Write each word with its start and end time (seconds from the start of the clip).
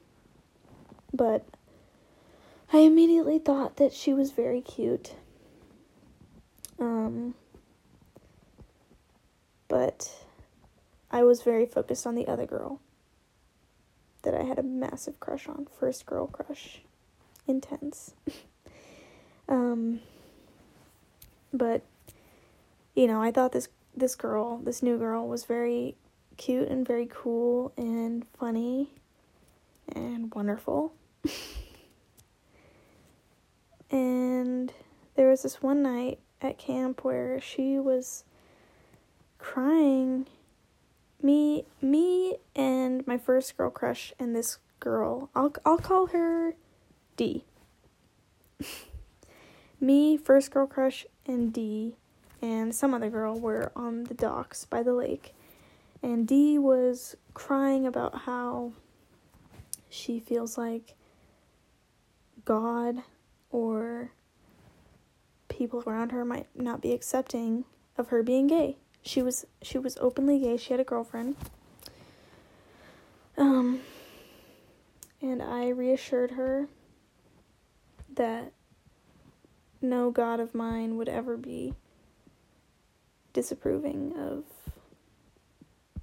but 1.13 1.45
I 2.71 2.79
immediately 2.79 3.39
thought 3.39 3.77
that 3.77 3.93
she 3.93 4.13
was 4.13 4.31
very 4.31 4.61
cute. 4.61 5.15
Um, 6.79 7.33
but 9.67 10.11
I 11.11 11.23
was 11.23 11.41
very 11.41 11.65
focused 11.65 12.05
on 12.05 12.15
the 12.15 12.27
other 12.27 12.45
girl 12.45 12.79
that 14.21 14.33
I 14.33 14.43
had 14.43 14.59
a 14.59 14.63
massive 14.63 15.19
crush 15.19 15.47
on. 15.47 15.67
First 15.79 16.05
girl 16.05 16.27
crush. 16.27 16.81
Intense. 17.47 18.13
um, 19.49 20.01
but 21.51 21.81
you 22.99 23.07
know, 23.07 23.21
I 23.21 23.31
thought 23.31 23.53
this 23.53 23.69
this 23.95 24.13
girl, 24.13 24.57
this 24.57 24.83
new 24.83 24.97
girl 24.97 25.25
was 25.25 25.45
very 25.45 25.95
cute 26.35 26.67
and 26.67 26.85
very 26.85 27.07
cool 27.09 27.71
and 27.77 28.27
funny 28.37 28.89
and 29.95 30.35
wonderful. 30.35 30.91
and 33.89 34.73
there 35.15 35.29
was 35.29 35.43
this 35.43 35.61
one 35.61 35.81
night 35.81 36.19
at 36.41 36.57
camp 36.57 37.05
where 37.05 37.39
she 37.39 37.79
was 37.79 38.25
crying 39.37 40.27
me 41.21 41.63
me 41.81 42.35
and 42.53 43.07
my 43.07 43.17
first 43.17 43.55
girl 43.55 43.69
crush 43.69 44.11
and 44.19 44.35
this 44.35 44.57
girl 44.81 45.29
I'll 45.33 45.53
I'll 45.65 45.77
call 45.77 46.07
her 46.07 46.53
D. 47.15 47.45
me 49.79 50.17
first 50.17 50.51
girl 50.51 50.67
crush 50.67 51.05
and 51.25 51.53
D 51.53 51.95
and 52.41 52.73
some 52.73 52.93
other 52.93 53.09
girl 53.09 53.37
were 53.39 53.71
on 53.75 54.05
the 54.05 54.13
docks 54.13 54.65
by 54.65 54.83
the 54.83 54.93
lake. 54.93 55.33
And 56.01 56.27
Dee 56.27 56.57
was 56.57 57.15
crying 57.33 57.85
about 57.85 58.19
how 58.19 58.73
she 59.89 60.19
feels 60.19 60.57
like 60.57 60.95
God 62.45 63.03
or 63.51 64.11
people 65.49 65.83
around 65.85 66.11
her 66.11 66.23
might 66.23 66.47
not 66.55 66.81
be 66.81 66.93
accepting 66.93 67.65
of 67.97 68.09
her 68.09 68.23
being 68.23 68.47
gay. 68.47 68.77
She 69.01 69.21
was 69.21 69.45
she 69.61 69.77
was 69.77 69.97
openly 69.99 70.39
gay. 70.39 70.57
She 70.57 70.71
had 70.71 70.79
a 70.79 70.85
girlfriend. 70.85 71.35
Um 73.37 73.81
and 75.21 75.41
I 75.41 75.69
reassured 75.69 76.31
her 76.31 76.69
that 78.13 78.53
no 79.81 80.11
god 80.11 80.39
of 80.39 80.55
mine 80.55 80.97
would 80.97 81.09
ever 81.09 81.35
be 81.35 81.73
disapproving 83.33 84.13
of 84.17 84.43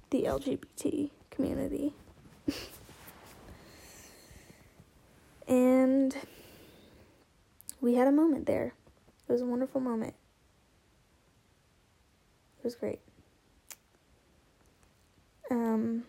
the 0.09 0.23
LGBT 0.23 1.09
community. 1.29 1.93
and 5.47 6.15
we 7.81 7.95
had 7.95 8.07
a 8.07 8.11
moment 8.11 8.45
there. 8.45 8.73
It 9.27 9.31
was 9.31 9.41
a 9.41 9.45
wonderful 9.45 9.81
moment. 9.81 10.15
It 12.59 12.63
was 12.63 12.75
great. 12.75 12.99
Um, 15.49 16.03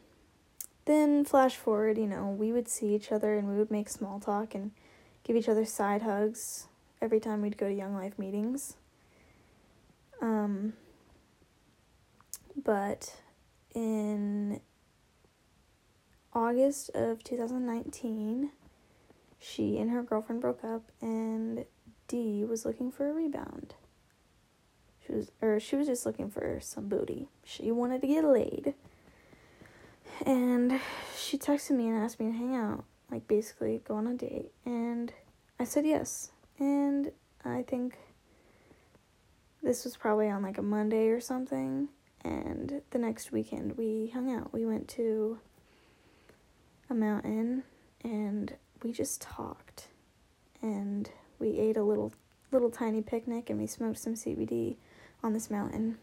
then 0.85 1.25
flash 1.25 1.57
forward, 1.57 1.99
you 1.99 2.07
know, 2.07 2.29
we 2.29 2.53
would 2.53 2.69
see 2.69 2.95
each 2.95 3.13
other 3.13 3.37
and 3.37 3.49
we 3.49 3.57
would 3.57 3.71
make 3.71 3.89
small 3.89 4.19
talk 4.19 4.55
and 4.55 4.73
give 5.23 5.37
each 5.37 5.49
other 5.49 5.65
side 5.65 6.03
hugs 6.03 6.67
every 7.01 7.21
time 7.21 7.43
we'd 7.43 7.59
go 7.59 7.69
to 7.69 7.75
Young 7.75 7.95
Life 7.95 8.19
meetings. 8.19 8.77
Um, 10.21 10.73
but 12.65 13.15
in 13.75 14.61
August 16.33 16.91
of 16.95 17.23
2019, 17.25 18.51
she 19.39 19.79
and 19.79 19.91
her 19.91 20.03
girlfriend 20.03 20.41
broke 20.41 20.65
up, 20.65 20.91
and 21.01 21.65
D 22.07 22.45
was 22.45 22.65
looking 22.65 22.91
for 22.91 23.09
a 23.09 23.13
rebound. 23.13 23.75
She 25.07 25.13
was, 25.13 25.31
or 25.41 25.59
she 25.61 25.77
was 25.77 25.87
just 25.87 26.05
looking 26.05 26.31
for 26.31 26.59
some 26.61 26.89
booty. 26.89 27.29
She 27.45 27.71
wanted 27.71 28.01
to 28.03 28.07
get 28.07 28.25
laid. 28.25 28.75
And 30.27 30.81
she 31.17 31.39
texted 31.39 31.73
me 31.77 31.89
and 31.89 31.97
asked 31.97 32.19
me 32.19 32.27
to 32.27 32.33
hang 32.33 32.57
out, 32.57 32.85
like 33.11 33.29
basically 33.29 33.81
go 33.87 33.95
on 33.95 34.07
a 34.07 34.15
date. 34.15 34.51
And 34.67 35.13
I 35.59 35.65
said 35.65 35.87
yes. 35.87 36.31
And 36.59 37.13
I 37.45 37.63
think 37.63 37.97
this 39.63 39.85
was 39.85 39.97
probably 39.97 40.29
on 40.29 40.43
like 40.43 40.59
a 40.59 40.63
Monday 40.63 41.09
or 41.09 41.21
something 41.21 41.89
and 42.25 42.83
the 42.91 42.99
next 42.99 43.33
weekend 43.33 43.77
we 43.77 44.11
hung 44.13 44.31
out. 44.33 44.53
We 44.53 44.67
went 44.67 44.89
to 44.89 45.39
a 46.91 46.95
mountain 46.95 47.65
and 48.03 48.55
we 48.83 48.93
just 48.93 49.21
talked 49.21 49.89
and 50.63 51.11
we 51.39 51.59
ate 51.59 51.77
a 51.77 51.83
little 51.83 52.13
little 52.51 52.71
tiny 52.71 53.03
picnic 53.03 53.51
and 53.51 53.59
we 53.59 53.67
smoked 53.67 53.99
some 53.99 54.15
CBD 54.15 54.77
on 55.23 55.33
this 55.33 55.51
mountain. 55.51 55.99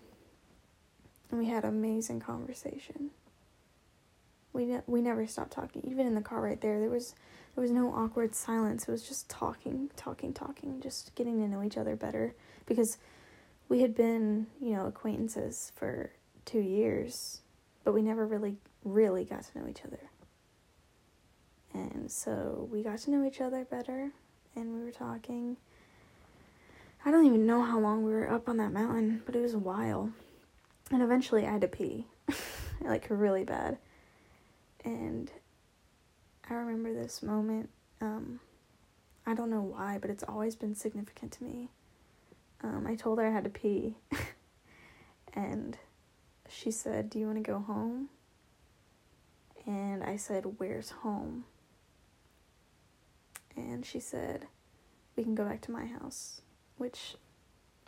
And 1.31 1.39
we 1.39 1.47
had 1.47 1.65
amazing 1.65 2.19
conversation. 2.19 3.09
We 4.53 4.65
ne- 4.65 4.83
we 4.87 5.01
never 5.01 5.25
stopped 5.27 5.51
talking. 5.51 5.81
Even 5.85 6.07
in 6.07 6.15
the 6.15 6.21
car 6.21 6.41
right 6.41 6.61
there, 6.61 6.79
there 6.79 6.89
was 6.89 7.15
there 7.55 7.61
was 7.61 7.71
no 7.71 7.93
awkward 7.93 8.35
silence. 8.35 8.87
It 8.87 8.91
was 8.91 9.07
just 9.07 9.29
talking, 9.29 9.89
talking, 9.95 10.33
talking, 10.33 10.81
just 10.81 11.15
getting 11.15 11.39
to 11.39 11.47
know 11.47 11.63
each 11.63 11.77
other 11.77 11.95
better 11.95 12.35
because 12.65 12.97
we 13.69 13.81
had 13.81 13.95
been, 13.95 14.47
you 14.61 14.73
know, 14.73 14.85
acquaintances 14.85 15.71
for 15.75 16.11
two 16.45 16.59
years, 16.59 17.41
but 17.83 17.93
we 17.93 18.01
never 18.01 18.25
really, 18.25 18.57
really 18.83 19.25
got 19.25 19.43
to 19.43 19.59
know 19.59 19.67
each 19.67 19.83
other. 19.85 19.99
And 21.73 22.09
so 22.09 22.67
we 22.71 22.83
got 22.83 22.99
to 22.99 23.11
know 23.11 23.25
each 23.25 23.41
other 23.41 23.65
better, 23.65 24.11
and 24.55 24.73
we 24.73 24.83
were 24.83 24.91
talking. 24.91 25.57
I 27.05 27.11
don't 27.11 27.25
even 27.25 27.45
know 27.45 27.61
how 27.61 27.79
long 27.79 28.03
we 28.03 28.13
were 28.13 28.31
up 28.31 28.49
on 28.49 28.57
that 28.57 28.71
mountain, 28.71 29.21
but 29.25 29.35
it 29.35 29.41
was 29.41 29.53
a 29.53 29.59
while. 29.59 30.09
And 30.91 31.03
eventually 31.03 31.45
I 31.45 31.51
had 31.51 31.61
to 31.61 31.67
pee, 31.67 32.07
like 32.81 33.07
really 33.09 33.43
bad. 33.43 33.77
And 34.83 35.31
I 36.49 36.53
remember 36.53 36.93
this 36.93 37.21
moment. 37.21 37.69
Um, 38.01 38.39
I 39.25 39.33
don't 39.33 39.49
know 39.49 39.61
why, 39.61 39.97
but 39.99 40.09
it's 40.09 40.23
always 40.23 40.55
been 40.55 40.75
significant 40.75 41.31
to 41.33 41.43
me. 41.43 41.69
Um, 42.61 42.85
I 42.87 42.95
told 42.95 43.19
her 43.19 43.27
I 43.27 43.31
had 43.31 43.43
to 43.43 43.49
pee, 43.49 43.95
and 45.33 45.77
she 46.49 46.71
said, 46.71 47.09
Do 47.09 47.19
you 47.19 47.25
want 47.27 47.37
to 47.37 47.43
go 47.43 47.59
home? 47.59 48.09
And 49.65 50.03
I 50.03 50.15
said, 50.15 50.45
Where's 50.57 50.89
home? 50.89 51.45
And 53.55 53.85
she 53.85 53.99
said, 53.99 54.47
We 55.15 55.23
can 55.23 55.35
go 55.35 55.45
back 55.45 55.61
to 55.61 55.71
my 55.71 55.85
house. 55.85 56.41
Which 56.77 57.15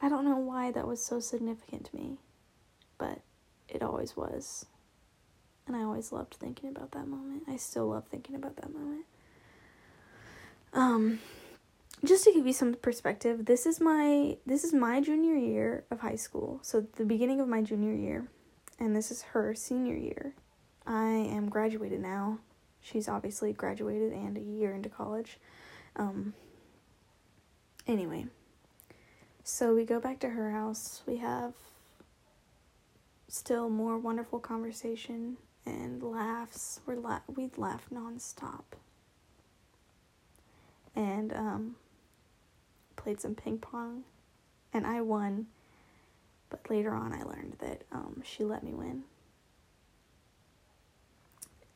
I 0.00 0.08
don't 0.08 0.24
know 0.24 0.36
why 0.36 0.70
that 0.72 0.86
was 0.86 1.04
so 1.04 1.20
significant 1.20 1.86
to 1.86 1.96
me, 1.96 2.18
but 2.98 3.20
it 3.68 3.82
always 3.82 4.16
was. 4.16 4.66
And 5.66 5.74
I 5.74 5.82
always 5.82 6.12
loved 6.12 6.34
thinking 6.34 6.68
about 6.68 6.92
that 6.92 7.08
moment. 7.08 7.44
I 7.48 7.56
still 7.56 7.88
love 7.88 8.04
thinking 8.10 8.34
about 8.34 8.56
that 8.56 8.72
moment. 8.72 9.06
Um 10.72 11.20
just 12.04 12.24
to 12.24 12.32
give 12.32 12.46
you 12.46 12.52
some 12.52 12.74
perspective, 12.74 13.44
this 13.46 13.66
is 13.66 13.80
my 13.80 14.36
this 14.46 14.64
is 14.64 14.72
my 14.72 15.00
junior 15.00 15.36
year 15.36 15.84
of 15.90 16.00
high 16.00 16.16
school. 16.16 16.58
So 16.62 16.80
the 16.96 17.04
beginning 17.04 17.40
of 17.40 17.48
my 17.48 17.62
junior 17.62 17.94
year 17.94 18.28
and 18.78 18.96
this 18.96 19.10
is 19.10 19.22
her 19.22 19.54
senior 19.54 19.96
year. 19.96 20.34
I 20.86 21.06
am 21.06 21.48
graduated 21.48 22.00
now. 22.00 22.38
She's 22.80 23.08
obviously 23.08 23.52
graduated 23.52 24.12
and 24.12 24.36
a 24.36 24.40
year 24.40 24.74
into 24.74 24.88
college. 24.88 25.38
Um 25.96 26.34
anyway, 27.86 28.26
so 29.42 29.74
we 29.74 29.84
go 29.84 30.00
back 30.00 30.18
to 30.20 30.30
her 30.30 30.50
house. 30.50 31.02
We 31.06 31.18
have 31.18 31.54
still 33.28 33.68
more 33.68 33.98
wonderful 33.98 34.40
conversation 34.40 35.36
and 35.64 36.02
laughs. 36.02 36.80
We're 36.86 36.96
la- 36.96 37.20
we 37.28 37.50
laugh 37.56 37.86
nonstop. 37.92 38.64
And 40.96 41.32
um 41.32 41.76
played 42.96 43.20
some 43.20 43.34
ping 43.34 43.58
pong 43.58 44.04
and 44.72 44.86
I 44.86 45.00
won. 45.00 45.46
But 46.50 46.68
later 46.70 46.94
on 46.94 47.12
I 47.12 47.22
learned 47.22 47.56
that 47.60 47.82
um 47.92 48.22
she 48.24 48.44
let 48.44 48.62
me 48.62 48.74
win. 48.74 49.04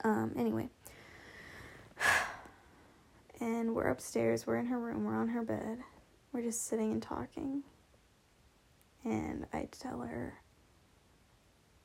Um 0.04 0.32
anyway. 0.36 0.68
And 3.40 3.72
we're 3.76 3.86
upstairs, 3.86 4.48
we're 4.48 4.56
in 4.56 4.66
her 4.66 4.80
room, 4.80 5.04
we're 5.04 5.14
on 5.14 5.28
her 5.28 5.42
bed. 5.42 5.78
We're 6.32 6.42
just 6.42 6.66
sitting 6.66 6.90
and 6.90 7.00
talking. 7.00 7.62
And 9.04 9.46
I 9.52 9.68
tell 9.70 10.00
her 10.00 10.40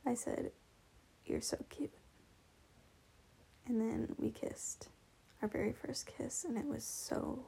I 0.06 0.16
said, 0.16 0.52
You're 1.26 1.42
so 1.42 1.58
cute. 1.70 1.94
And 3.68 3.80
then 3.80 4.16
we 4.18 4.30
kissed 4.30 4.90
our 5.42 5.48
very 5.48 5.72
first 5.72 6.06
kiss, 6.06 6.44
and 6.44 6.58
it 6.58 6.66
was 6.66 6.84
so 6.84 7.46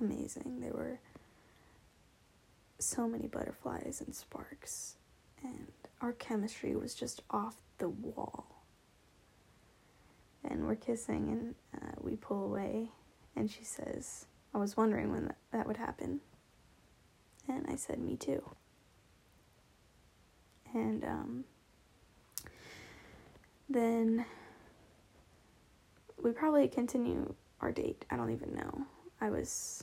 amazing. 0.00 0.60
They 0.60 0.70
were 0.70 1.00
so 2.78 3.08
many 3.08 3.26
butterflies 3.26 4.02
and 4.04 4.14
sparks, 4.14 4.96
and 5.42 5.68
our 6.00 6.12
chemistry 6.12 6.76
was 6.76 6.94
just 6.94 7.22
off 7.30 7.56
the 7.78 7.88
wall. 7.88 8.46
And 10.44 10.66
we're 10.66 10.76
kissing, 10.76 11.54
and 11.74 11.82
uh, 11.82 11.94
we 12.00 12.16
pull 12.16 12.44
away, 12.44 12.90
and 13.36 13.50
she 13.50 13.64
says, 13.64 14.26
I 14.54 14.58
was 14.58 14.76
wondering 14.76 15.12
when 15.12 15.26
that, 15.26 15.36
that 15.52 15.66
would 15.66 15.76
happen. 15.76 16.20
And 17.48 17.66
I 17.68 17.76
said, 17.76 17.98
Me 17.98 18.16
too. 18.16 18.42
And 20.74 21.04
um, 21.04 21.44
then 23.68 24.24
we 26.22 26.30
probably 26.32 26.68
continue 26.68 27.34
our 27.60 27.72
date. 27.72 28.04
I 28.10 28.16
don't 28.16 28.30
even 28.30 28.54
know. 28.54 28.86
I 29.20 29.30
was 29.30 29.82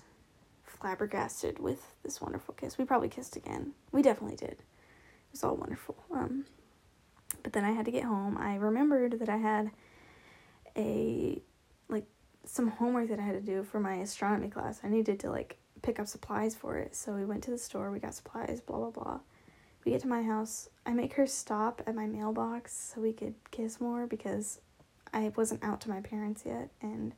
flabbergasted 0.79 1.59
with 1.59 1.93
this 2.03 2.21
wonderful 2.21 2.53
kiss. 2.53 2.77
We 2.77 2.85
probably 2.85 3.09
kissed 3.09 3.35
again. 3.35 3.73
We 3.91 4.01
definitely 4.01 4.37
did. 4.37 4.51
It 4.51 5.31
was 5.31 5.43
all 5.43 5.55
wonderful. 5.55 5.95
Um, 6.11 6.45
but 7.43 7.53
then 7.53 7.65
I 7.65 7.71
had 7.71 7.85
to 7.85 7.91
get 7.91 8.03
home. 8.03 8.37
I 8.37 8.55
remembered 8.55 9.19
that 9.19 9.29
I 9.29 9.37
had 9.37 9.71
a 10.77 11.41
like 11.89 12.05
some 12.45 12.67
homework 12.67 13.09
that 13.09 13.19
I 13.19 13.23
had 13.23 13.33
to 13.33 13.41
do 13.41 13.63
for 13.63 13.79
my 13.79 13.95
astronomy 13.95 14.49
class. 14.49 14.79
I 14.83 14.89
needed 14.89 15.19
to 15.21 15.29
like 15.29 15.57
pick 15.81 15.99
up 15.99 16.07
supplies 16.07 16.55
for 16.55 16.77
it. 16.77 16.95
So 16.95 17.13
we 17.13 17.25
went 17.25 17.43
to 17.43 17.51
the 17.51 17.57
store, 17.57 17.91
we 17.91 17.99
got 17.99 18.15
supplies, 18.15 18.61
blah 18.61 18.77
blah 18.77 18.89
blah. 18.91 19.19
We 19.83 19.91
get 19.91 20.01
to 20.01 20.07
my 20.07 20.23
house. 20.23 20.69
I 20.85 20.93
make 20.93 21.13
her 21.13 21.27
stop 21.27 21.81
at 21.85 21.95
my 21.95 22.07
mailbox 22.07 22.75
so 22.75 23.01
we 23.01 23.13
could 23.13 23.35
kiss 23.51 23.79
more 23.79 24.07
because 24.07 24.59
I 25.13 25.31
wasn't 25.35 25.63
out 25.63 25.81
to 25.81 25.89
my 25.89 26.01
parents 26.01 26.43
yet 26.45 26.69
and 26.81 27.13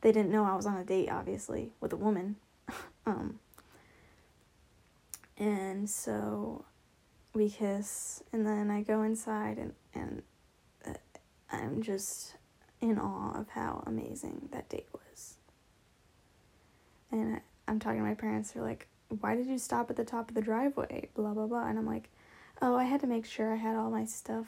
they 0.00 0.12
didn't 0.12 0.30
know 0.30 0.44
I 0.44 0.54
was 0.54 0.66
on 0.66 0.76
a 0.76 0.84
date 0.84 1.10
obviously 1.10 1.72
with 1.80 1.92
a 1.92 1.96
woman. 1.96 2.36
um 3.06 3.38
and 5.36 5.88
so 5.88 6.64
we 7.34 7.50
kiss 7.50 8.22
and 8.32 8.46
then 8.46 8.70
I 8.70 8.82
go 8.82 9.02
inside 9.02 9.58
and 9.58 9.72
and 9.94 10.22
uh, 10.86 10.94
I'm 11.50 11.82
just 11.82 12.36
in 12.80 12.98
awe 12.98 13.38
of 13.38 13.48
how 13.48 13.82
amazing 13.86 14.48
that 14.52 14.68
date 14.68 14.88
was. 14.92 15.34
And 17.10 17.36
I, 17.36 17.40
I'm 17.66 17.78
talking 17.78 18.00
to 18.00 18.04
my 18.04 18.14
parents, 18.14 18.50
they're 18.52 18.62
like, 18.62 18.88
why 19.20 19.34
did 19.34 19.46
you 19.46 19.58
stop 19.58 19.90
at 19.90 19.96
the 19.96 20.04
top 20.04 20.28
of 20.28 20.34
the 20.34 20.42
driveway? 20.42 21.08
Blah, 21.14 21.32
blah, 21.32 21.46
blah. 21.46 21.66
And 21.66 21.78
I'm 21.78 21.86
like, 21.86 22.10
oh, 22.60 22.76
I 22.76 22.84
had 22.84 23.00
to 23.00 23.06
make 23.06 23.24
sure 23.24 23.52
I 23.52 23.56
had 23.56 23.76
all 23.76 23.90
my 23.90 24.04
stuff. 24.04 24.46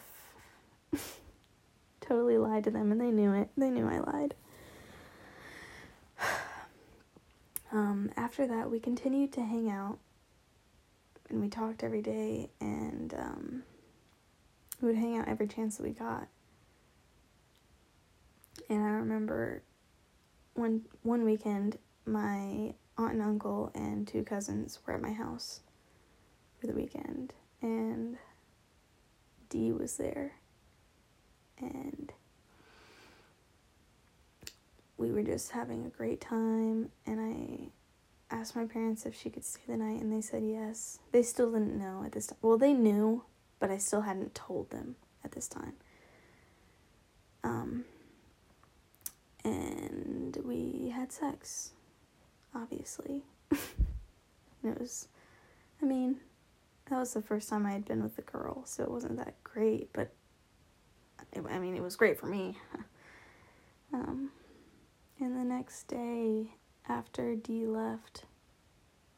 totally 2.01 2.39
lied 2.39 2.65
to 2.65 2.71
them, 2.71 2.93
and 2.93 3.01
they 3.01 3.11
knew 3.11 3.33
it. 3.33 3.49
They 3.57 3.71
knew 3.71 3.89
I 3.89 3.99
lied. 3.99 4.35
After 8.17 8.47
that, 8.47 8.71
we 8.71 8.81
continued 8.81 9.33
to 9.33 9.43
hang 9.43 9.71
out, 9.71 9.99
and 11.29 11.41
we 11.41 11.49
talked 11.49 11.83
every 11.83 12.03
day, 12.03 12.51
and 12.61 13.15
um, 13.15 13.63
we 14.81 14.89
would 14.89 14.97
hang 14.97 15.19
out 15.19 15.29
every 15.29 15.47
chance 15.47 15.77
that 15.77 15.83
we 15.83 15.91
got. 15.91 16.29
And 18.69 18.83
I 18.83 18.91
remember 18.91 19.63
one 20.55 20.83
one 21.03 21.25
weekend, 21.25 21.79
my 22.05 22.75
aunt 22.99 23.13
and 23.13 23.23
uncle 23.23 23.71
and 23.75 24.07
two 24.07 24.23
cousins 24.23 24.79
were 24.87 24.95
at 24.95 25.03
my 25.03 25.13
house 25.13 25.61
for 26.59 26.67
the 26.67 26.73
weekend 26.73 27.35
and 27.61 28.17
Dee 29.51 29.73
was 29.73 29.97
there 29.97 30.33
and 31.59 32.13
we 34.97 35.11
were 35.11 35.23
just 35.23 35.51
having 35.53 35.85
a 35.85 35.91
great 35.91 36.21
time 36.21 36.91
and 37.07 37.21
I 37.21 37.69
asked 38.31 38.57
my 38.57 38.67
parents 38.67 39.07
if 39.07 39.15
she 39.15 39.31
could 39.31 39.45
stay 39.45 39.63
the 39.67 39.77
night 39.77 40.01
and 40.01 40.13
they 40.13 40.21
said 40.21 40.43
yes. 40.45 40.99
They 41.13 41.23
still 41.23 41.53
didn't 41.53 41.79
know 41.79 42.03
at 42.05 42.13
this 42.13 42.27
time. 42.27 42.39
Well, 42.43 42.59
they 42.59 42.73
knew, 42.73 43.25
but 43.61 43.71
I 43.71 43.79
still 43.79 44.03
hadn't 44.03 44.35
told 44.35 44.71
them 44.71 44.97
at 45.25 45.33
this 45.33 45.49
time. 45.49 45.75
Um 47.45 47.85
and 49.45 50.37
we 50.45 50.93
had 50.95 51.13
sex 51.13 51.73
obviously. 52.57 53.23
it 53.51 54.81
was, 54.81 55.09
I 55.83 55.85
mean, 55.85 56.17
that 56.89 56.99
was 56.99 57.15
the 57.15 57.23
first 57.23 57.49
time 57.49 57.67
I 57.67 57.73
had 57.73 57.85
been 57.85 58.03
with 58.03 58.19
a 58.19 58.23
girl, 58.23 58.65
so 58.65 58.83
it 58.83 58.91
wasn't 58.91 59.17
that 59.19 59.43
great, 59.45 59.93
but 59.93 60.13
it, 61.33 61.45
I 61.49 61.59
mean, 61.59 61.77
it 61.77 61.83
was 61.83 61.97
great 61.97 62.19
for 62.19 62.27
me. 62.27 62.59
um, 63.93 64.31
and 65.21 65.37
the 65.37 65.45
next 65.45 65.85
day, 65.89 66.55
after 66.89 67.35
Dee 67.35 67.67
left, 67.67 68.25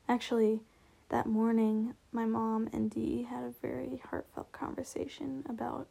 actually, 0.08 0.60
that 1.08 1.26
morning, 1.26 1.94
my 2.12 2.24
mom 2.26 2.68
and 2.72 2.90
Dee 2.90 3.22
had 3.22 3.44
a 3.44 3.54
very 3.62 4.02
heartfelt 4.10 4.52
conversation 4.52 5.44
about 5.48 5.88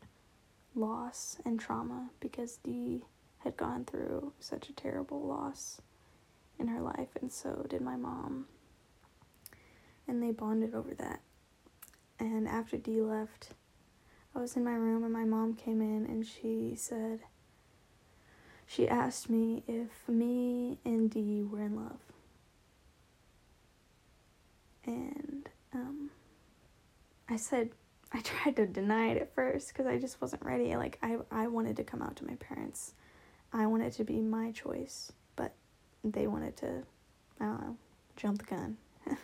loss 0.75 1.37
and 1.43 1.59
trauma 1.59 2.09
because 2.19 2.57
Dee 2.57 3.05
had 3.39 3.57
gone 3.57 3.85
through 3.85 4.33
such 4.39 4.69
a 4.69 4.73
terrible 4.73 5.21
loss 5.21 5.81
in 6.59 6.67
her 6.67 6.81
life, 6.81 7.09
and 7.21 7.31
so 7.31 7.65
did 7.69 7.81
my 7.81 7.95
mom. 7.95 8.47
And 10.07 10.21
they 10.21 10.31
bonded 10.31 10.73
over 10.73 10.93
that. 10.95 11.21
And 12.19 12.47
after 12.47 12.77
Dee 12.77 13.01
left, 13.01 13.49
I 14.35 14.39
was 14.39 14.55
in 14.55 14.63
my 14.63 14.73
room, 14.73 15.03
and 15.03 15.13
my 15.13 15.25
mom 15.25 15.55
came 15.55 15.81
in 15.81 16.05
and 16.05 16.25
she 16.25 16.73
said, 16.75 17.21
she 18.67 18.87
asked 18.87 19.29
me 19.29 19.63
if 19.67 20.07
me 20.07 20.77
and 20.85 21.09
Dee 21.09 21.43
were 21.43 21.61
in 21.61 21.75
love. 21.75 21.99
And 24.85 25.49
um, 25.73 26.11
I 27.27 27.37
said, 27.37 27.71
I 28.13 28.21
tried 28.21 28.55
to 28.57 28.67
deny 28.67 29.07
it 29.07 29.21
at 29.21 29.33
first 29.33 29.69
because 29.69 29.85
I 29.85 29.97
just 29.97 30.21
wasn't 30.21 30.43
ready. 30.45 30.75
Like, 30.75 30.99
I, 31.01 31.17
I 31.31 31.47
wanted 31.47 31.75
to 31.77 31.83
come 31.83 32.01
out 32.01 32.15
to 32.17 32.25
my 32.25 32.35
parents. 32.35 32.93
I 33.51 33.65
wanted 33.65 33.93
to 33.93 34.03
be 34.03 34.19
my 34.21 34.51
choice 34.51 35.11
but 35.37 35.53
they 36.03 36.27
wanted 36.27 36.57
to, 36.57 36.83
I 37.39 37.45
don't 37.45 37.61
know, 37.61 37.77
jump 38.17 38.39
the 38.39 38.45
gun. 38.45 38.75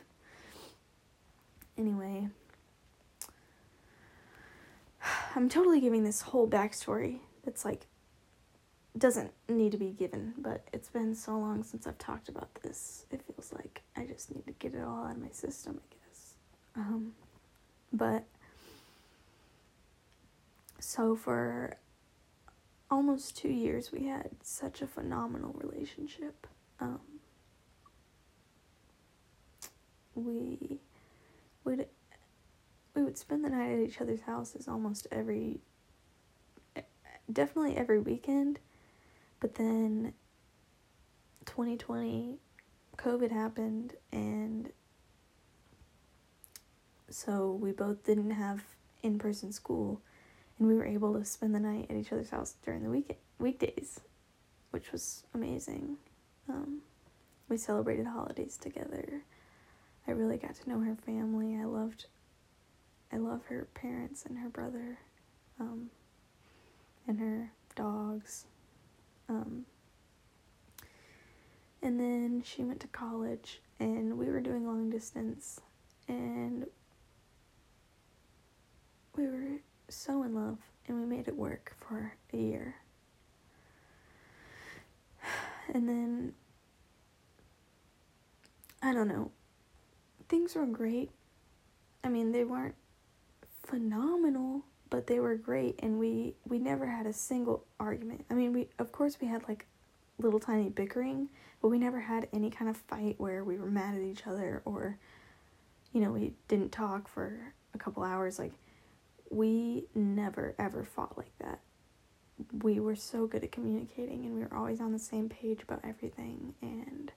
anyway, 1.78 2.30
I'm 5.36 5.50
totally 5.50 5.82
giving 5.82 6.06
this 6.06 6.22
whole 6.22 6.48
backstory 6.48 7.20
that's 7.44 7.66
like, 7.66 7.88
doesn't 8.98 9.32
need 9.50 9.72
to 9.72 9.78
be 9.78 9.92
given, 9.92 10.34
but 10.38 10.68
it's 10.72 10.90
been 10.90 11.16
so 11.16 11.38
long 11.38 11.64
since 11.64 11.88
I've 11.88 11.98
talked 11.98 12.30
about 12.30 12.54
this. 12.62 13.06
It 13.12 13.22
feels 13.24 13.52
like 13.54 13.82
I 13.96 14.06
just 14.06 14.34
need 14.34 14.46
to 14.46 14.54
get 14.54 14.76
it 14.76 14.84
all 14.84 15.06
out 15.06 15.16
of 15.16 15.22
my 15.22 15.30
system, 15.32 15.80
I 15.84 15.96
guess. 15.96 16.34
Um, 16.76 17.14
But 17.92 18.26
so 20.80 21.16
for 21.16 21.78
almost 22.90 23.38
two 23.38 23.50
years, 23.50 23.92
we 23.92 24.06
had 24.08 24.32
such 24.42 24.82
a 24.82 24.88
phenomenal 24.88 25.54
relationship. 25.54 26.48
Um, 26.80 27.00
we 30.16 30.80
would 31.64 31.88
we 32.96 33.04
would 33.04 33.18
spend 33.18 33.44
the 33.44 33.50
night 33.50 33.72
at 33.72 33.80
each 33.80 34.02
other's 34.02 34.22
houses 34.22 34.68
almost 34.68 35.08
every 35.12 35.60
definitely 37.32 37.76
every 37.78 38.00
weekend 38.00 38.60
but 39.44 39.56
then 39.56 40.14
2020 41.46 42.38
covid 42.96 43.30
happened 43.30 43.94
and 44.14 44.72
so 47.10 47.52
we 47.62 47.74
both 47.74 48.06
didn't 48.06 48.32
have 48.32 48.64
in-person 49.04 49.52
school 49.52 50.02
and 50.58 50.68
we 50.70 50.74
were 50.74 50.86
able 50.86 51.14
to 51.14 51.26
spend 51.26 51.54
the 51.54 51.60
night 51.60 51.86
at 51.90 51.98
each 51.98 52.14
other's 52.14 52.30
house 52.30 52.56
during 52.64 52.84
the 52.84 52.90
week 52.90 53.18
weekdays 53.38 54.00
which 54.72 54.94
was 54.94 55.26
amazing 55.34 55.98
um, 56.48 56.80
we 57.50 57.58
celebrated 57.58 58.06
holidays 58.08 58.56
together 58.56 59.24
I 60.08 60.12
really 60.12 60.38
got 60.38 60.56
to 60.56 60.70
know 60.70 60.80
her 60.82 60.96
family. 61.06 61.56
I 61.56 61.66
loved 61.66 62.06
I 63.12 63.18
love 63.18 63.46
her 63.46 63.68
parents 63.74 64.26
and 64.26 64.40
her 64.40 64.50
brother, 64.50 64.98
um, 65.60 65.92
and 67.08 67.20
her 67.20 67.52
dogs. 67.76 68.46
Um, 69.34 69.66
and 71.82 72.00
then 72.00 72.44
she 72.46 72.64
went 72.64 72.80
to 72.82 72.88
college, 72.88 73.62
and 73.80 74.18
we 74.18 74.28
were 74.28 74.42
doing 74.42 74.66
long 74.68 74.92
distance, 74.92 75.60
and 76.08 76.68
we 79.16 79.26
were 79.28 79.60
so 79.90 80.22
in 80.22 80.36
love, 80.36 80.60
and 80.88 81.00
we 81.00 81.06
made 81.08 81.28
it 81.28 81.36
work 81.36 81.76
for 81.80 82.14
a 82.32 82.38
year. 82.38 82.76
And 85.74 85.90
then, 85.90 86.34
I 88.84 88.94
don't 88.94 89.08
know, 89.08 89.32
things 90.30 90.56
were 90.56 90.68
great. 90.68 91.10
I 92.04 92.10
mean, 92.10 92.34
they 92.34 92.44
weren't 92.44 92.76
phenomenal, 93.64 94.64
but 94.94 95.08
they 95.08 95.20
were 95.20 95.34
great 95.34 95.80
and 95.80 95.98
we 95.98 96.36
we 96.48 96.60
never 96.60 96.86
had 96.86 97.08
a 97.08 97.14
single 97.14 97.66
argument. 97.80 98.24
I 98.30 98.36
mean, 98.36 98.54
we 98.54 98.68
of 98.78 98.92
course 98.92 99.18
we 99.20 99.28
had 99.28 99.44
like 99.48 99.66
little 100.20 100.40
tiny 100.40 100.70
bickering, 100.70 101.30
but 101.64 101.70
we 101.70 101.80
never 101.80 102.00
had 102.00 102.28
any 102.32 102.52
kind 102.52 102.70
of 102.70 102.78
fight 102.78 103.16
where 103.18 103.44
we 103.44 103.58
were 103.58 103.72
mad 103.72 103.96
at 103.96 104.02
each 104.02 104.28
other 104.28 104.62
or 104.66 105.00
you 105.94 106.00
know, 106.00 106.12
we 106.12 106.34
didn't 106.48 106.72
talk 106.72 107.08
for 107.08 107.56
a 107.74 107.78
couple 107.80 108.04
hours 108.04 108.38
like 108.38 108.52
we 109.32 109.86
never 109.96 110.54
ever 110.60 110.84
fought 110.84 111.18
like 111.18 111.36
that. 111.40 111.60
We 112.62 112.80
were 112.80 112.96
so 112.96 113.26
good 113.26 113.44
at 113.44 113.52
communicating 113.52 114.26
and 114.26 114.36
we 114.36 114.42
were 114.42 114.56
always 114.56 114.80
on 114.80 114.92
the 114.92 115.00
same 115.00 115.28
page 115.28 115.64
about 115.64 115.80
everything 115.84 116.54
and 116.62 117.12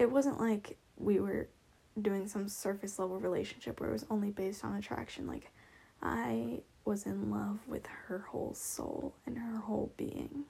it 0.00 0.10
wasn't 0.10 0.40
like 0.40 0.76
we 0.96 1.20
were 1.20 1.46
doing 2.00 2.26
some 2.26 2.48
surface 2.48 2.98
level 2.98 3.20
relationship 3.20 3.80
where 3.80 3.90
it 3.90 3.92
was 3.92 4.06
only 4.10 4.30
based 4.30 4.64
on 4.64 4.74
attraction. 4.74 5.28
Like, 5.28 5.51
I 6.02 6.60
was 6.84 7.06
in 7.06 7.30
love 7.30 7.60
with 7.66 7.86
her 7.86 8.26
whole 8.30 8.54
soul 8.54 9.14
and 9.24 9.38
her 9.38 9.58
whole 9.58 9.92
being, 9.96 10.44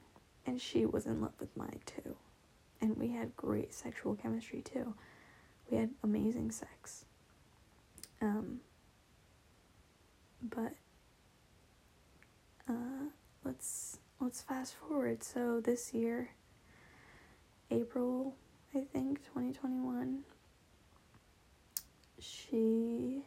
and 0.45 0.59
she 0.59 0.85
was 0.85 1.05
in 1.05 1.21
love 1.21 1.33
with 1.39 1.55
mine 1.55 1.79
too. 1.85 2.15
And 2.81 2.97
we 2.97 3.09
had 3.09 3.35
great 3.35 3.73
sexual 3.73 4.15
chemistry 4.15 4.61
too. 4.61 4.95
We 5.69 5.77
had 5.77 5.91
amazing 6.03 6.51
sex. 6.51 7.05
Um, 8.21 8.59
but 10.41 10.73
uh, 12.69 13.07
let's 13.43 13.99
let's 14.19 14.41
fast 14.41 14.75
forward. 14.75 15.23
So 15.23 15.59
this 15.59 15.93
year, 15.93 16.31
April, 17.71 18.35
I 18.75 18.81
think, 18.81 19.23
2021, 19.25 20.23
she 22.19 23.25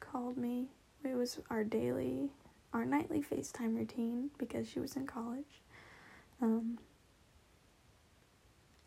called 0.00 0.36
me. 0.36 0.68
It 1.04 1.14
was 1.16 1.38
our 1.50 1.64
daily, 1.64 2.30
our 2.72 2.84
nightly 2.84 3.22
FaceTime 3.22 3.76
routine 3.76 4.30
because 4.38 4.68
she 4.68 4.80
was 4.80 4.96
in 4.96 5.06
college. 5.06 5.60
Um, 6.40 6.78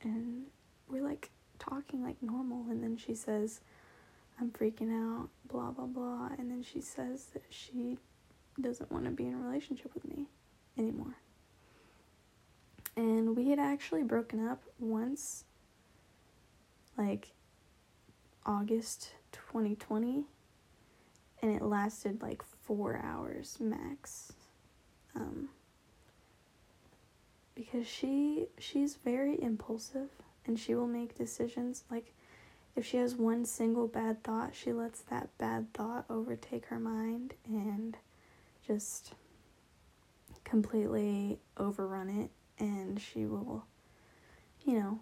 and 0.02 0.44
we're 0.90 1.04
like 1.04 1.30
talking 1.60 2.04
like 2.04 2.22
normal, 2.22 2.66
and 2.70 2.84
then 2.84 2.98
she 2.98 3.14
says, 3.14 3.62
I'm 4.40 4.52
freaking 4.52 4.92
out, 4.92 5.30
blah, 5.48 5.72
blah, 5.72 5.86
blah. 5.86 6.30
And 6.38 6.50
then 6.50 6.64
she 6.64 6.82
says 6.82 7.28
that 7.34 7.44
she 7.50 7.98
doesn't 8.60 8.92
want 8.92 9.06
to 9.06 9.12
be 9.12 9.26
in 9.26 9.34
a 9.34 9.38
relationship 9.38 9.94
with 9.94 10.06
me 10.06 10.26
anymore. 10.78 11.16
And 12.96 13.36
we 13.36 13.50
had 13.50 13.60
actually 13.60 14.04
broken 14.04 14.48
up 14.48 14.64
once, 14.80 15.44
like 16.98 17.32
August 18.46 19.12
2020 19.32 20.26
and 21.48 21.56
it 21.56 21.64
lasted 21.64 22.22
like 22.22 22.44
four 22.44 23.00
hours 23.04 23.58
max. 23.60 24.34
Um, 25.16 25.50
because 27.56 27.88
she 27.88 28.48
she's 28.60 28.96
very 28.96 29.42
impulsive 29.42 30.10
and 30.46 30.60
she 30.60 30.76
will 30.76 30.88
make 30.88 31.18
decisions 31.18 31.84
like 31.90 32.14
if 32.76 32.86
she 32.86 32.98
has 32.98 33.16
one 33.16 33.44
single 33.46 33.88
bad 33.88 34.24
thought 34.24 34.54
she 34.54 34.72
lets 34.72 35.02
that 35.02 35.36
bad 35.40 35.74
thought 35.74 36.06
overtake 36.08 36.68
her 36.68 36.80
mind 36.80 37.34
and 37.48 37.98
just 38.68 39.16
completely 40.44 41.40
overrun 41.58 42.10
it 42.10 42.30
and 42.64 43.02
she 43.02 43.26
will 43.26 43.66
you 44.64 44.78
know 44.78 45.00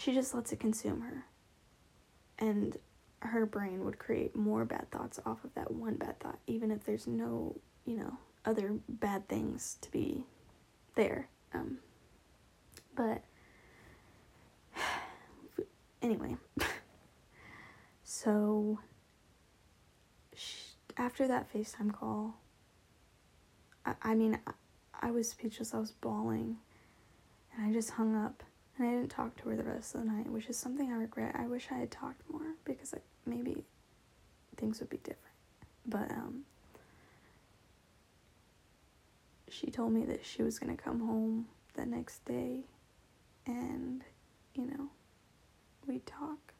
she 0.00 0.14
just 0.14 0.34
lets 0.34 0.50
it 0.50 0.58
consume 0.58 1.02
her. 1.02 1.26
And 2.38 2.78
her 3.22 3.44
brain 3.46 3.84
would 3.84 3.98
create 3.98 4.34
more 4.34 4.64
bad 4.64 4.90
thoughts 4.90 5.20
off 5.26 5.44
of 5.44 5.54
that 5.54 5.70
one 5.70 5.94
bad 5.94 6.18
thought, 6.20 6.38
even 6.46 6.70
if 6.70 6.84
there's 6.84 7.06
no, 7.06 7.56
you 7.84 7.96
know, 7.96 8.16
other 8.44 8.74
bad 8.88 9.28
things 9.28 9.76
to 9.82 9.90
be 9.90 10.24
there. 10.94 11.28
Um, 11.52 11.78
but 12.94 13.22
anyway, 16.02 16.36
so 18.04 18.78
she, 20.34 20.56
after 20.96 21.28
that 21.28 21.52
FaceTime 21.52 21.92
call, 21.92 22.38
I, 23.84 23.94
I 24.02 24.14
mean, 24.14 24.38
I, 24.46 24.52
I 25.08 25.10
was 25.10 25.30
speechless. 25.30 25.74
I 25.74 25.78
was 25.78 25.92
bawling, 25.92 26.56
and 27.54 27.66
I 27.66 27.72
just 27.72 27.90
hung 27.90 28.16
up 28.16 28.42
and 28.80 28.88
I 28.88 28.92
didn't 28.92 29.10
talk 29.10 29.36
to 29.36 29.50
her 29.50 29.56
the 29.56 29.62
rest 29.62 29.94
of 29.94 30.00
the 30.00 30.06
night, 30.06 30.26
which 30.30 30.48
is 30.48 30.56
something 30.56 30.90
I 30.90 30.96
regret. 30.96 31.36
I 31.38 31.46
wish 31.46 31.68
I 31.70 31.74
had 31.74 31.90
talked 31.90 32.22
more 32.30 32.54
because 32.64 32.92
like 32.94 33.04
maybe 33.26 33.64
things 34.56 34.80
would 34.80 34.88
be 34.88 34.96
different. 34.98 35.36
But 35.86 36.10
um 36.10 36.44
she 39.48 39.70
told 39.70 39.92
me 39.92 40.04
that 40.06 40.24
she 40.24 40.42
was 40.42 40.58
going 40.58 40.74
to 40.74 40.80
come 40.82 41.00
home 41.00 41.46
the 41.74 41.84
next 41.84 42.24
day 42.24 42.60
and 43.46 44.02
you 44.54 44.66
know, 44.66 44.88
we'd 45.86 46.06
talk. 46.06 46.54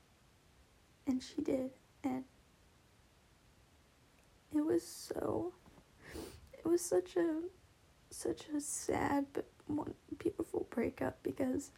And 1.06 1.22
she 1.22 1.40
did 1.40 1.70
and 2.04 2.24
it 4.54 4.64
was 4.64 4.86
so 4.86 5.54
it 6.52 6.66
was 6.66 6.82
such 6.82 7.16
a 7.16 7.40
such 8.10 8.42
a 8.54 8.60
sad 8.60 9.24
but 9.32 9.46
beautiful 10.18 10.66
breakup 10.70 11.16
because 11.22 11.70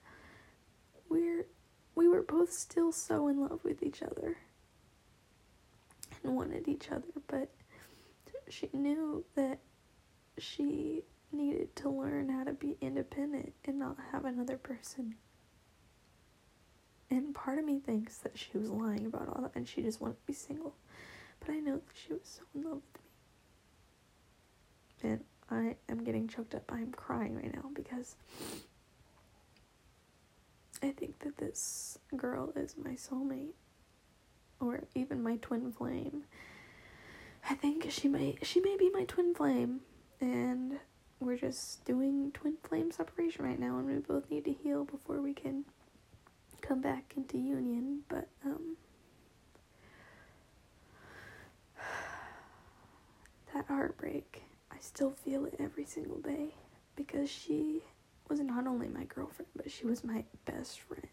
we're 1.13 1.47
we 1.95 2.09
were 2.09 2.23
both 2.23 2.51
still 2.51 2.91
so 2.91 3.29
in 3.29 3.41
love 3.41 3.61
with 3.63 3.83
each 3.83 4.03
other 4.03 4.39
and 6.25 6.35
wanted 6.35 6.67
each 6.67 6.91
other, 6.91 7.05
but 7.27 7.51
she 8.49 8.71
knew 8.73 9.25
that 9.35 9.59
she 10.39 11.03
needed 11.31 11.75
to 11.77 11.91
learn 11.91 12.29
how 12.31 12.45
to 12.45 12.53
be 12.53 12.77
independent 12.81 13.53
and 13.65 13.79
not 13.79 13.97
have 14.11 14.25
another 14.25 14.57
person. 14.57 15.17
And 17.11 17.35
part 17.35 17.59
of 17.59 17.65
me 17.67 17.79
thinks 17.79 18.17
that 18.19 18.39
she 18.39 18.57
was 18.57 18.71
lying 18.71 19.05
about 19.05 19.29
all 19.29 19.43
that 19.43 19.53
and 19.55 19.69
she 19.69 19.83
just 19.83 20.01
wanted 20.01 20.15
to 20.15 20.27
be 20.27 20.33
single. 20.33 20.75
But 21.41 21.51
I 21.51 21.59
know 21.59 21.75
that 21.75 21.83
she 21.95 22.15
was 22.15 22.23
so 22.25 22.43
in 22.55 22.63
love 22.63 22.81
with 25.03 25.03
me. 25.03 25.11
And 25.11 25.25
I 25.51 25.77
am 25.91 26.05
getting 26.05 26.27
choked 26.27 26.55
up. 26.55 26.71
I 26.73 26.79
am 26.79 26.93
crying 26.93 27.35
right 27.35 27.53
now 27.55 27.69
because 27.75 28.17
I 30.83 30.91
think 30.91 31.21
that 31.21 31.39
this 31.39 31.99
girl 32.17 32.53
is 32.57 32.75
my 32.77 32.93
soulmate. 32.93 33.55
Or 34.61 34.81
even 34.95 35.23
my 35.23 35.37
twin 35.37 35.73
flame. 35.73 36.25
I 37.49 37.55
think 37.55 37.91
she 37.91 38.09
may 38.09 38.37
she 38.43 38.61
may 38.61 38.77
be 38.77 38.91
my 38.91 39.05
twin 39.05 39.35
flame. 39.35 39.81
And 40.21 40.79
we're 41.21 41.37
just 41.37 41.85
doing 41.85 42.31
twin 42.33 42.57
flame 42.63 42.91
separation 42.91 43.45
right 43.45 43.59
now. 43.59 43.79
And 43.79 43.87
we 43.87 43.95
both 43.97 44.31
need 44.31 44.45
to 44.45 44.53
heal 44.53 44.85
before 44.85 45.21
we 45.21 45.35
can 45.35 45.65
come 46.61 46.81
back 46.81 47.15
into 47.17 47.39
union, 47.39 48.03
but 48.09 48.29
um 48.45 48.77
that 53.55 53.67
heartbreak, 53.67 54.43
I 54.71 54.77
still 54.81 55.11
feel 55.11 55.45
it 55.45 55.55
every 55.59 55.85
single 55.85 56.19
day. 56.19 56.55
Because 56.95 57.31
she 57.31 57.83
was 58.29 58.41
not 58.41 58.67
only 58.67 58.89
my 58.89 59.05
girlfriend, 59.05 59.51
but 59.55 59.71
she 59.71 59.87
was 59.87 60.05
my 60.05 60.25
best 60.45 60.81
friend. 60.81 61.07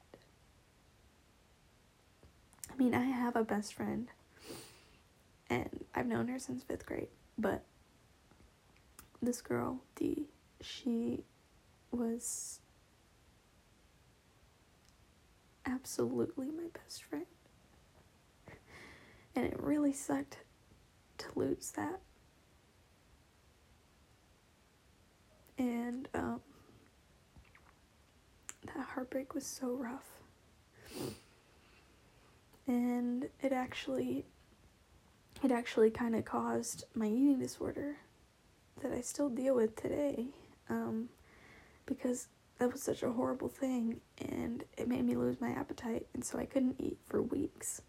I 2.72 2.76
mean, 2.76 2.94
I 2.94 3.04
have 3.04 3.36
a 3.36 3.44
best 3.44 3.74
friend, 3.74 4.08
and 5.50 5.86
I've 5.94 6.06
known 6.06 6.28
her 6.28 6.40
since 6.40 6.64
fifth 6.64 6.86
grade, 6.86 7.10
but 7.38 7.64
this 9.22 9.42
girl, 9.42 9.82
Dee, 9.96 10.28
she 10.62 11.24
was 11.92 12.60
absolutely 15.66 16.48
my 16.48 16.68
best 16.74 17.04
friend. 17.04 17.26
And 19.36 19.46
it 19.46 19.60
really 19.62 19.94
sucked 19.94 20.38
to 21.20 21.28
lose 21.36 21.72
that. 21.76 22.00
And 25.58 26.08
um, 26.14 26.42
that 28.76 28.86
heartbreak 28.86 29.34
was 29.34 29.46
so 29.46 29.70
rough. 29.70 30.10
And 32.68 33.30
it 33.42 33.52
actually 33.52 34.26
it 35.44 35.52
actually 35.52 35.90
kind 35.90 36.16
of 36.16 36.26
caused 36.26 36.84
my 36.94 37.08
eating 37.08 37.40
disorder 37.40 37.98
that 38.82 38.92
I 38.92 39.02
still 39.02 39.30
deal 39.30 39.56
with 39.56 39.76
today. 39.76 40.28
Um, 40.70 41.10
because 41.86 42.28
that 42.60 42.72
was 42.72 42.82
such 42.84 43.04
a 43.04 43.12
horrible 43.12 43.48
thing 43.48 44.00
and 44.20 44.64
it 44.78 44.88
made 44.88 45.06
me 45.06 45.16
lose 45.16 45.42
my 45.42 45.50
appetite 45.50 46.06
and 46.14 46.24
so 46.24 46.38
I 46.38 46.46
couldn't 46.46 46.76
eat 46.78 46.98
for 47.08 47.22
weeks. 47.22 47.82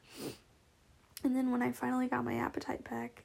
And 1.22 1.37
then 1.37 1.50
when 1.50 1.60
I 1.60 1.72
finally 1.72 2.06
got 2.06 2.25
my 2.25 2.37
appetite 2.37 2.88
back, 2.88 3.25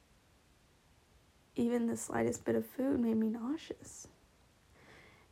even 1.54 1.86
the 1.86 1.96
slightest 1.96 2.44
bit 2.44 2.56
of 2.56 2.66
food 2.66 3.00
made 3.00 3.16
me 3.16 3.30
nauseous. 3.30 4.08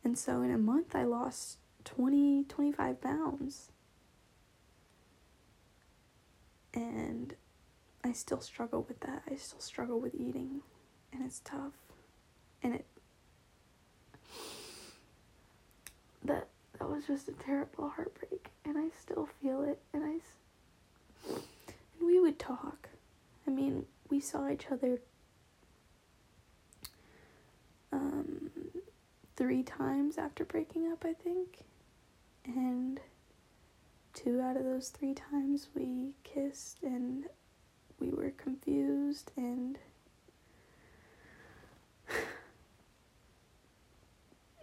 And 0.03 0.17
so 0.17 0.41
in 0.41 0.51
a 0.51 0.57
month 0.57 0.95
I 0.95 1.03
lost 1.03 1.57
20 1.85 2.43
25 2.45 3.01
pounds. 3.01 3.71
And 6.73 7.35
I 8.03 8.11
still 8.11 8.41
struggle 8.41 8.85
with 8.87 8.99
that. 9.01 9.23
I 9.31 9.35
still 9.35 9.61
struggle 9.61 9.99
with 9.99 10.13
eating 10.13 10.61
and 11.13 11.23
it's 11.25 11.39
tough. 11.39 11.73
And 12.61 12.75
it 12.75 12.85
that 16.23 16.47
that 16.79 16.89
was 16.89 17.05
just 17.05 17.29
a 17.29 17.31
terrible 17.33 17.89
heartbreak 17.89 18.49
and 18.65 18.77
I 18.77 18.89
still 18.99 19.29
feel 19.41 19.63
it 19.63 19.79
and 19.93 20.03
I 20.03 20.19
and 21.27 22.05
we 22.05 22.19
would 22.19 22.37
talk. 22.39 22.89
I 23.47 23.51
mean, 23.51 23.85
we 24.09 24.19
saw 24.19 24.49
each 24.49 24.67
other 24.71 24.99
um 27.91 28.51
3 29.35 29.63
times 29.63 30.17
after 30.17 30.43
breaking 30.45 30.91
up, 30.91 31.05
I 31.05 31.13
think. 31.13 31.63
And 32.45 32.99
two 34.13 34.39
out 34.41 34.57
of 34.57 34.63
those 34.63 34.89
3 34.89 35.13
times 35.13 35.67
we 35.75 36.13
kissed 36.23 36.83
and 36.83 37.25
we 37.99 38.09
were 38.09 38.31
confused 38.31 39.31
and 39.35 39.77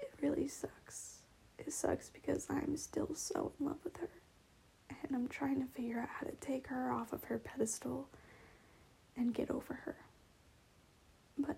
it 0.01 0.12
really 0.21 0.49
sucks 0.49 1.23
it 1.67 1.73
sucks 1.73 2.11
because 2.11 2.47
I'm 2.51 2.77
still 2.77 3.15
so 3.15 3.53
in 3.59 3.67
love 3.67 3.79
with 3.85 3.97
her. 3.99 4.09
And 4.91 5.15
I'm 5.17 5.29
trying 5.29 5.61
to 5.61 5.67
figure 5.75 6.01
out 6.01 6.09
how 6.09 6.27
to 6.27 6.33
take 6.41 6.67
her 6.69 6.91
off 6.91 7.12
of 7.12 7.25
her 7.25 7.39
pedestal 7.39 8.09
and 9.17 9.35
get 9.35 9.51
over 9.51 9.75
her. 9.85 9.97
But 11.39 11.56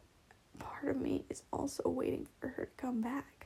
part 0.58 0.88
of 0.88 1.00
me 1.00 1.24
is 1.28 1.42
also 1.52 1.88
waiting 1.88 2.26
for 2.40 2.48
her 2.48 2.66
to 2.66 2.70
come 2.82 3.00
back. 3.00 3.43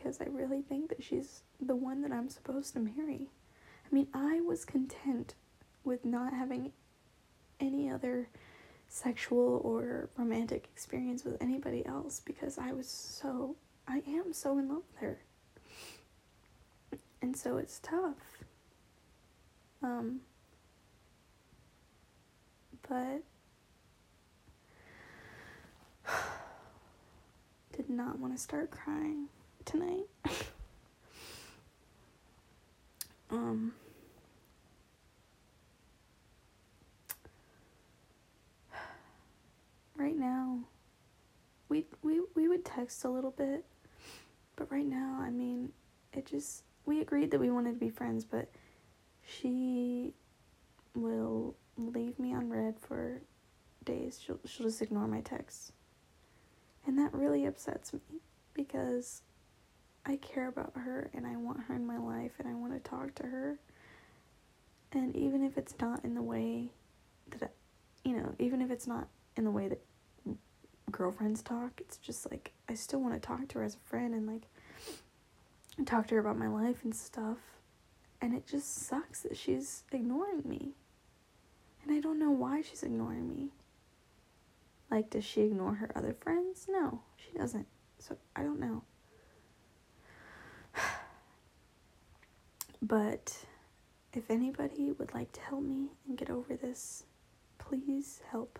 Because 0.00 0.20
I 0.20 0.24
really 0.24 0.62
think 0.62 0.88
that 0.88 1.02
she's 1.02 1.42
the 1.60 1.76
one 1.76 2.00
that 2.02 2.12
I'm 2.12 2.30
supposed 2.30 2.72
to 2.72 2.80
marry. 2.80 3.28
I 3.84 3.94
mean, 3.94 4.06
I 4.14 4.40
was 4.40 4.64
content 4.64 5.34
with 5.84 6.04
not 6.06 6.32
having 6.32 6.72
any 7.58 7.90
other 7.90 8.28
sexual 8.88 9.60
or 9.62 10.08
romantic 10.16 10.68
experience 10.72 11.24
with 11.24 11.40
anybody 11.42 11.84
else 11.84 12.20
because 12.24 12.56
I 12.56 12.72
was 12.72 12.88
so, 12.88 13.56
I 13.86 14.02
am 14.06 14.32
so 14.32 14.58
in 14.58 14.68
love 14.68 14.82
with 14.90 15.00
her. 15.00 15.20
And 17.20 17.36
so 17.36 17.58
it's 17.58 17.78
tough. 17.80 18.16
Um, 19.82 20.20
but 22.88 23.22
did 27.76 27.90
not 27.90 28.18
want 28.18 28.34
to 28.34 28.42
start 28.42 28.70
crying 28.70 29.28
tonight. 29.70 30.06
um, 33.30 33.72
right 39.96 40.16
now 40.16 40.58
we 41.68 41.84
we 42.02 42.20
we 42.34 42.48
would 42.48 42.64
text 42.64 43.04
a 43.04 43.08
little 43.08 43.30
bit 43.30 43.64
but 44.56 44.70
right 44.72 44.86
now 44.86 45.18
i 45.20 45.28
mean 45.28 45.70
it 46.14 46.26
just 46.26 46.62
we 46.86 47.00
agreed 47.00 47.30
that 47.30 47.38
we 47.38 47.50
wanted 47.50 47.72
to 47.72 47.78
be 47.78 47.90
friends 47.90 48.24
but 48.24 48.50
she 49.22 50.14
will 50.94 51.54
leave 51.76 52.18
me 52.18 52.34
on 52.34 52.48
read 52.48 52.74
for 52.80 53.20
days 53.84 54.18
she'll 54.24 54.40
she'll 54.46 54.66
just 54.66 54.80
ignore 54.80 55.06
my 55.06 55.20
texts 55.20 55.72
and 56.86 56.98
that 56.98 57.12
really 57.12 57.44
upsets 57.44 57.92
me 57.92 58.00
because 58.54 59.22
I 60.10 60.16
care 60.16 60.48
about 60.48 60.72
her 60.74 61.10
and 61.14 61.26
I 61.26 61.36
want 61.36 61.60
her 61.68 61.74
in 61.74 61.86
my 61.86 61.98
life 61.98 62.32
and 62.38 62.48
I 62.48 62.54
want 62.54 62.72
to 62.72 62.90
talk 62.90 63.14
to 63.16 63.22
her. 63.24 63.58
And 64.92 65.14
even 65.16 65.44
if 65.44 65.56
it's 65.56 65.74
not 65.80 66.04
in 66.04 66.14
the 66.14 66.22
way 66.22 66.70
that, 67.30 67.42
I, 67.44 67.48
you 68.08 68.16
know, 68.16 68.34
even 68.38 68.60
if 68.60 68.70
it's 68.70 68.86
not 68.86 69.06
in 69.36 69.44
the 69.44 69.50
way 69.50 69.68
that 69.68 69.80
girlfriends 70.90 71.42
talk. 71.42 71.80
It's 71.80 71.96
just 71.96 72.30
like 72.30 72.52
I 72.68 72.74
still 72.74 73.00
want 73.00 73.14
to 73.14 73.20
talk 73.20 73.48
to 73.48 73.58
her 73.58 73.64
as 73.64 73.74
a 73.74 73.88
friend 73.88 74.14
and 74.14 74.26
like 74.26 74.42
talk 75.86 76.06
to 76.08 76.14
her 76.14 76.20
about 76.20 76.38
my 76.38 76.48
life 76.48 76.78
and 76.84 76.94
stuff. 76.94 77.38
And 78.20 78.34
it 78.34 78.46
just 78.46 78.86
sucks 78.86 79.22
that 79.22 79.36
she's 79.36 79.84
ignoring 79.92 80.42
me. 80.44 80.72
And 81.82 81.96
I 81.96 82.00
don't 82.00 82.18
know 82.18 82.30
why 82.30 82.60
she's 82.60 82.82
ignoring 82.82 83.28
me. 83.28 83.48
Like, 84.90 85.08
does 85.08 85.24
she 85.24 85.42
ignore 85.42 85.74
her 85.74 85.90
other 85.94 86.14
friends? 86.20 86.66
No, 86.68 87.00
she 87.16 87.36
doesn't. 87.38 87.66
So 87.98 88.16
I 88.36 88.42
don't 88.42 88.60
know. 88.60 88.82
But 92.82 93.36
if 94.12 94.30
anybody 94.30 94.92
would 94.92 95.14
like 95.14 95.32
to 95.32 95.40
help 95.40 95.62
me 95.62 95.88
and 96.08 96.18
get 96.18 96.30
over 96.30 96.56
this, 96.56 97.04
please 97.58 98.20
help. 98.30 98.58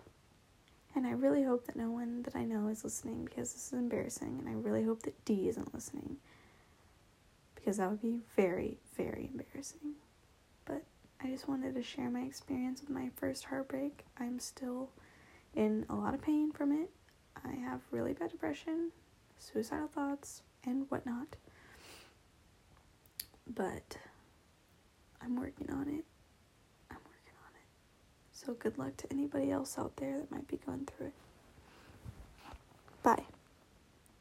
And 0.95 1.07
I 1.07 1.11
really 1.11 1.43
hope 1.43 1.65
that 1.67 1.75
no 1.75 1.89
one 1.91 2.21
that 2.23 2.35
I 2.35 2.43
know 2.43 2.67
is 2.67 2.83
listening 2.83 3.25
because 3.25 3.53
this 3.53 3.67
is 3.67 3.73
embarrassing. 3.73 4.37
And 4.39 4.49
I 4.49 4.53
really 4.53 4.83
hope 4.83 5.03
that 5.03 5.25
D 5.25 5.47
isn't 5.49 5.73
listening 5.73 6.17
because 7.55 7.77
that 7.77 7.89
would 7.89 8.01
be 8.01 8.19
very, 8.35 8.77
very 8.95 9.29
embarrassing. 9.31 9.95
But 10.65 10.83
I 11.21 11.27
just 11.27 11.47
wanted 11.47 11.75
to 11.75 11.83
share 11.83 12.09
my 12.09 12.21
experience 12.21 12.81
with 12.81 12.89
my 12.89 13.09
first 13.15 13.45
heartbreak. 13.45 14.05
I'm 14.17 14.39
still 14.39 14.89
in 15.55 15.85
a 15.89 15.95
lot 15.95 16.13
of 16.13 16.21
pain 16.21 16.51
from 16.51 16.71
it. 16.71 16.89
I 17.43 17.53
have 17.53 17.81
really 17.91 18.13
bad 18.13 18.31
depression, 18.31 18.91
suicidal 19.39 19.87
thoughts, 19.87 20.41
and 20.65 20.85
whatnot. 20.89 21.35
But 23.47 23.97
I'm 25.23 25.35
working 25.35 25.69
on 25.71 25.87
it. 25.87 26.05
I'm 26.89 26.97
working 27.05 27.37
on 27.45 27.53
it. 27.55 27.67
So 28.31 28.53
good 28.53 28.77
luck 28.77 28.97
to 28.97 29.11
anybody 29.11 29.51
else 29.51 29.77
out 29.77 29.95
there 29.97 30.17
that 30.19 30.31
might 30.31 30.47
be 30.47 30.57
going 30.65 30.85
through 30.85 31.07
it. 31.07 31.13
Bye. 33.03 33.23